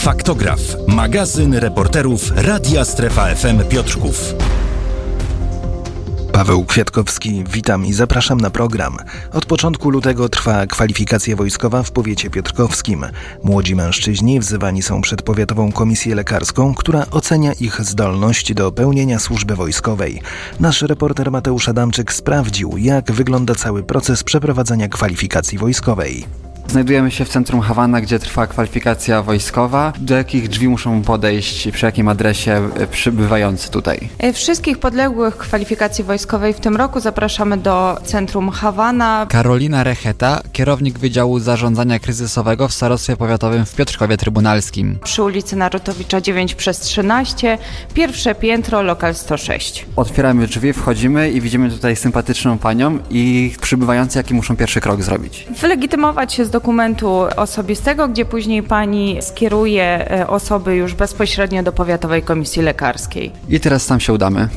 [0.00, 4.34] Faktograf, magazyn reporterów Radia Strefa FM Piotrków.
[6.32, 8.96] Paweł Kwiatkowski, witam i zapraszam na program.
[9.32, 13.06] Od początku lutego trwa kwalifikacja wojskowa w powiecie piotrkowskim.
[13.42, 19.56] Młodzi mężczyźni wzywani są przed powiatową komisję lekarską, która ocenia ich zdolność do pełnienia służby
[19.56, 20.22] wojskowej.
[20.60, 26.39] Nasz reporter Mateusz Adamczyk sprawdził, jak wygląda cały proces przeprowadzania kwalifikacji wojskowej.
[26.70, 29.92] Znajdujemy się w centrum Hawana, gdzie trwa kwalifikacja wojskowa.
[30.00, 34.08] Do jakich drzwi muszą podejść, przy jakim adresie przybywający tutaj?
[34.18, 39.26] E, wszystkich podległych kwalifikacji wojskowej w tym roku zapraszamy do centrum Hawana.
[39.28, 44.98] Karolina Recheta, kierownik Wydziału Zarządzania Kryzysowego w Starostwie Powiatowym w Piotrkowie Trybunalskim.
[45.04, 47.58] Przy ulicy Narutowicza 9 przez 13,
[47.94, 49.86] pierwsze piętro, lokal 106.
[49.96, 55.46] Otwieramy drzwi, wchodzimy i widzimy tutaj sympatyczną panią i przybywający, jaki muszą pierwszy krok zrobić.
[55.60, 62.22] Wylegitymować się z dokumentu osobistego, gdzie później pani skieruje e, osoby już bezpośrednio do Powiatowej
[62.22, 63.32] Komisji Lekarskiej.
[63.48, 64.48] I teraz tam się udamy.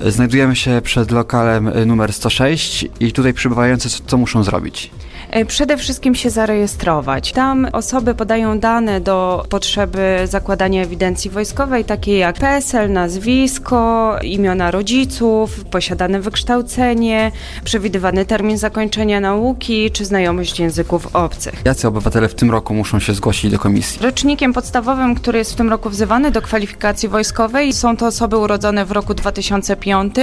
[0.00, 4.90] Znajdujemy się przed lokalem e, numer 106 i tutaj przybywający co muszą zrobić?
[5.32, 7.32] E, przede wszystkim się zarejestrować.
[7.32, 15.64] Tam osoby podają dane do potrzeby zakładania ewidencji wojskowej, takie jak PESEL, nazwisko, imiona rodziców,
[15.64, 17.32] posiadane wykształcenie,
[17.64, 21.54] przewidywany termin zakończenia nauki czy znajomość języków obcych.
[21.64, 24.02] Jacy obywatele w tym roku muszą się zgłosić do komisji?
[24.02, 28.84] Rocznikiem podstawowym, który jest w tym roku wzywany do kwalifikacji wojskowej, są to osoby urodzone
[28.84, 30.14] w roku 2005,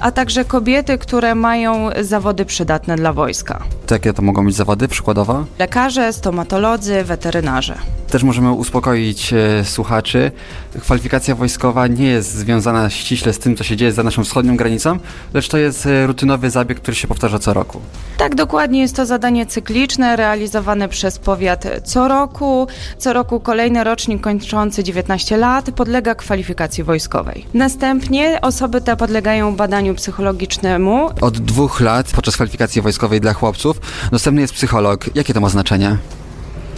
[0.00, 3.62] a także kobiety, które mają zawody przydatne dla wojska.
[3.90, 5.44] Jakie to mogą być zawody przykładowo?
[5.58, 7.74] Lekarze, stomatolodzy, weterynarze.
[8.08, 10.32] Też możemy uspokoić e, słuchaczy.
[10.80, 14.98] Kwalifikacja wojskowa nie jest związana ściśle z tym, co się dzieje za naszą wschodnią granicą,
[15.34, 17.80] lecz to jest e, rutynowy zabieg, który się powtarza co roku.
[18.18, 18.80] Tak, dokładnie.
[18.80, 22.66] Jest to zadanie cykliczne, realizowane przez powiat co roku.
[22.98, 27.46] Co roku kolejny rocznik kończący 19 lat podlega kwalifikacji wojskowej.
[27.54, 31.10] Następnie osoby te podlegają badaniu psychologicznemu.
[31.20, 33.80] Od dwóch lat podczas kwalifikacji wojskowej dla chłopców
[34.34, 35.10] dostępny jest psycholog.
[35.14, 35.98] Jakie to ma znaczenie?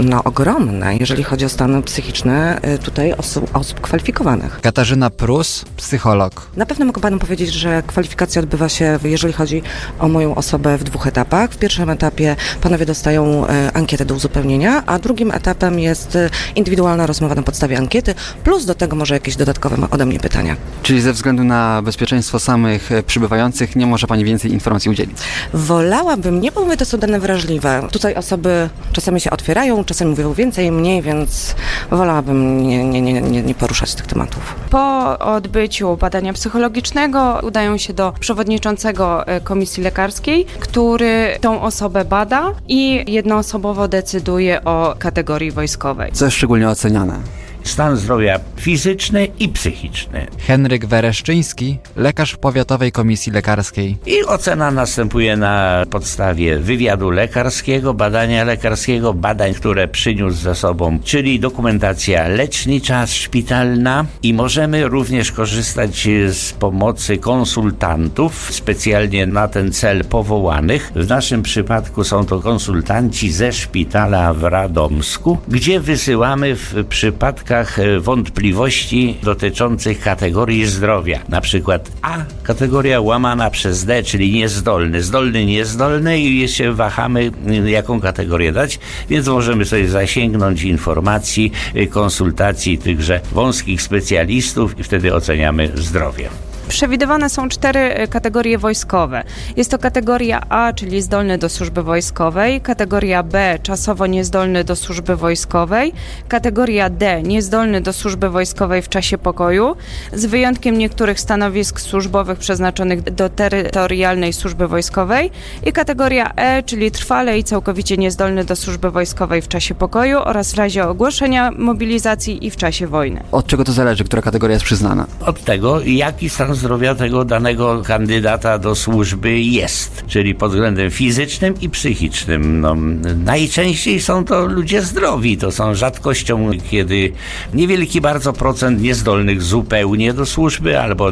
[0.00, 4.60] No, ogromne, jeżeli chodzi o stany psychiczne y, tutaj osób, osób kwalifikowanych.
[4.60, 6.50] Katarzyna Prus, psycholog.
[6.56, 9.62] Na pewno mogę panu powiedzieć, że kwalifikacja odbywa się, jeżeli chodzi
[9.98, 11.50] o moją osobę, w dwóch etapach.
[11.50, 17.06] W pierwszym etapie panowie dostają y, ankietę do uzupełnienia, a drugim etapem jest y, indywidualna
[17.06, 20.56] rozmowa na podstawie ankiety, plus do tego może jakieś dodatkowe ode mnie pytania.
[20.82, 25.16] Czyli ze względu na bezpieczeństwo samych przybywających nie może pani więcej informacji udzielić?
[25.54, 27.88] Wolałabym nie, bo mówię, to są dane wrażliwe.
[27.92, 31.54] Tutaj osoby czasami się otwierają, czasem mówią więcej, mniej, więc
[31.90, 34.54] wolałabym nie, nie, nie, nie, nie poruszać tych tematów.
[34.70, 42.52] Po odbyciu badania psychologicznego udają się do przewodniczącego e, komisji lekarskiej, który tą osobę bada
[42.68, 46.12] i jednoosobowo decyduje o kategorii wojskowej.
[46.12, 47.43] Co jest szczególnie oceniane?
[47.64, 50.26] Stan zdrowia fizyczny i psychiczny.
[50.38, 53.96] Henryk Wereszczyński, lekarz Powiatowej Komisji Lekarskiej.
[54.06, 61.40] I ocena następuje na podstawie wywiadu lekarskiego, badania lekarskiego, badań, które przyniósł ze sobą, czyli
[61.40, 70.92] dokumentacja lecznicza, szpitalna i możemy również korzystać z pomocy konsultantów specjalnie na ten cel powołanych.
[70.96, 78.00] W naszym przypadku są to konsultanci ze szpitala w Radomsku, gdzie wysyłamy w przypadkach E,
[78.00, 81.20] wątpliwości dotyczących kategorii zdrowia.
[81.28, 87.30] Na przykład A kategoria łamana przez D, czyli niezdolny, zdolny, niezdolny i się wahamy,
[87.66, 88.78] jaką kategorię dać,
[89.08, 96.43] więc możemy sobie zasięgnąć informacji, e, konsultacji tychże wąskich specjalistów i wtedy oceniamy zdrowie.
[96.74, 99.24] Przewidywane są cztery e, kategorie wojskowe.
[99.56, 105.16] Jest to kategoria A, czyli zdolny do służby wojskowej, kategoria B, czasowo niezdolny do służby
[105.16, 105.92] wojskowej,
[106.28, 109.76] kategoria D, niezdolny do służby wojskowej w czasie pokoju,
[110.12, 115.30] z wyjątkiem niektórych stanowisk służbowych przeznaczonych do terytorialnej służby wojskowej
[115.66, 120.52] i kategoria E, czyli trwale i całkowicie niezdolny do służby wojskowej w czasie pokoju oraz
[120.52, 123.22] w razie ogłoszenia mobilizacji i w czasie wojny.
[123.32, 125.06] Od czego to zależy, która kategoria jest przyznana?
[125.20, 131.54] Od tego, jaki stan zdrowia tego danego kandydata do służby jest, czyli pod względem fizycznym
[131.60, 132.60] i psychicznym.
[132.60, 132.76] No,
[133.24, 137.12] najczęściej są to ludzie zdrowi, to są rzadkością, kiedy
[137.54, 141.10] niewielki bardzo procent niezdolnych zupełnie do służby albo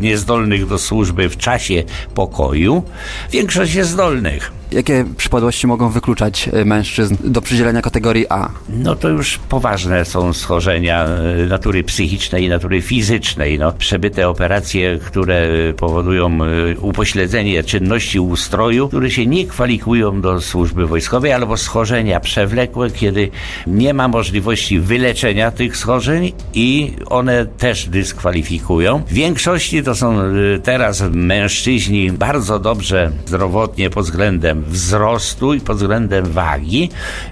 [0.00, 1.84] niezdolnych do służby w czasie
[2.14, 2.82] pokoju.
[3.30, 4.61] Większość jest zdolnych.
[4.72, 8.48] Jakie przypadłości mogą wykluczać e, mężczyzn do przydzielenia kategorii A?
[8.68, 13.58] No to już poważne są schorzenia e, natury psychicznej i natury fizycznej.
[13.58, 20.86] No, przebyte operacje, które powodują e, upośledzenie czynności ustroju, które się nie kwalifikują do służby
[20.86, 23.30] wojskowej, albo schorzenia przewlekłe, kiedy
[23.66, 29.02] nie ma możliwości wyleczenia tych schorzeń i one też dyskwalifikują.
[29.08, 30.18] W większości to są
[30.62, 36.90] teraz mężczyźni bardzo dobrze zdrowotnie pod względem wzrostu i pod względem wagi.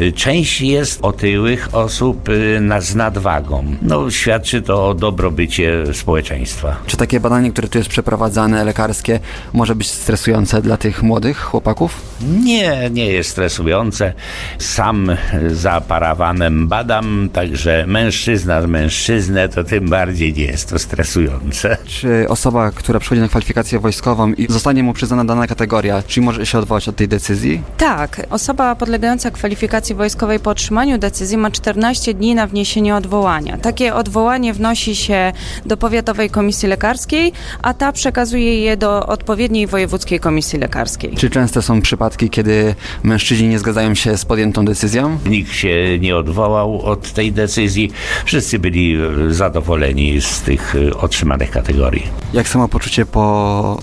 [0.00, 3.64] Y, Część jest otyłych osób y, z nadwagą.
[3.82, 6.76] No, świadczy to o dobrobycie społeczeństwa.
[6.86, 9.20] Czy takie badanie, które tu jest przeprowadzane, lekarskie,
[9.52, 12.00] może być stresujące dla tych młodych chłopaków?
[12.44, 14.12] Nie, nie jest stresujące.
[14.58, 15.16] Sam
[15.50, 21.76] za parawanem badam, także mężczyzna z mężczyznę to tym bardziej nie jest to stresujące.
[21.84, 26.46] Czy osoba, która przychodzi na kwalifikację wojskową i zostanie mu przyznana dana kategoria, czy może
[26.46, 27.62] się odwołać od tej decyzji?
[27.76, 33.58] Tak, osoba podlegająca kwalifikacji wojskowej po otrzymaniu decyzji ma 14 dni na wniesienie odwołania.
[33.58, 35.32] Takie odwołanie wnosi się
[35.66, 37.32] do Powiatowej Komisji Lekarskiej,
[37.62, 41.14] a ta przekazuje je do odpowiedniej Wojewódzkiej Komisji Lekarskiej.
[41.16, 45.18] Czy częste są przypadki, kiedy mężczyźni nie zgadzają się z podjętą decyzją?
[45.26, 47.92] Nikt się nie odwołał od tej decyzji.
[48.24, 52.06] Wszyscy byli e, zadowoleni z tych e, otrzymanych kategorii.
[52.32, 53.22] Jak samopoczucie po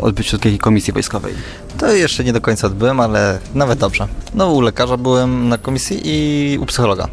[0.00, 1.34] odbyciu takiej komisji wojskowej?
[1.78, 4.08] To jeszcze nie do końca odbyłem, ale nawet dobrze.
[4.34, 7.08] No u lekarza byłem na komisji i u psychologa.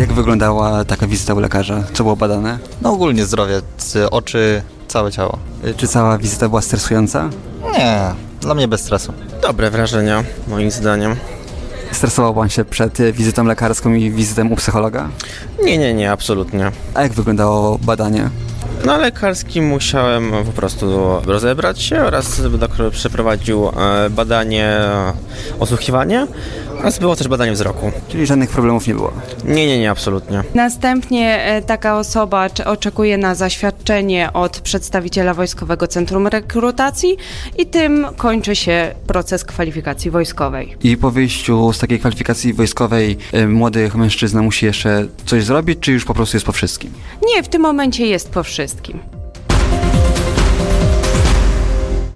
[0.00, 1.82] Jak wyglądała taka wizyta u lekarza?
[1.92, 2.58] Co było badane?
[2.82, 3.60] No ogólnie zdrowie,
[4.10, 5.38] oczy, całe ciało.
[5.76, 7.30] Czy cała wizyta była stresująca?
[7.78, 8.00] Nie,
[8.40, 9.12] dla mnie bez stresu.
[9.42, 11.16] Dobre wrażenia, moim zdaniem.
[11.92, 15.08] Stresował pan się przed e, wizytą lekarską i wizytą u psychologa?
[15.64, 16.72] Nie, nie, nie, absolutnie.
[16.94, 18.30] A jak wyglądało badanie?
[18.84, 24.78] Na lekarskim musiałem po prostu rozebrać się oraz doktor przeprowadził e, badanie,
[25.58, 26.26] osłuchiwanie
[26.82, 27.92] oraz było też badanie wzroku.
[28.08, 29.12] Czyli żadnych problemów nie było.
[29.44, 30.42] Nie, nie, nie, absolutnie.
[30.54, 37.16] Następnie e, taka osoba oczekuje na zaświadczenie od przedstawiciela Wojskowego Centrum Rekrutacji
[37.58, 40.76] i tym kończy się proces kwalifikacji wojskowej.
[40.82, 45.92] I po wyjściu z takiej kwalifikacji wojskowej e, młody mężczyzna musi jeszcze coś zrobić, czy
[45.92, 46.92] już po prostu jest po wszystkim?
[47.26, 49.21] Nie, w tym momencie jest po wszystkim.